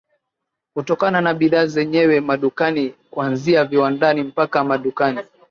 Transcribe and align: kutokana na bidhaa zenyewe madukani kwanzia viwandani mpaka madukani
kutokana 0.73 1.21
na 1.21 1.33
bidhaa 1.33 1.65
zenyewe 1.65 2.19
madukani 2.21 2.89
kwanzia 3.11 3.65
viwandani 3.65 4.23
mpaka 4.23 4.63
madukani 4.63 5.19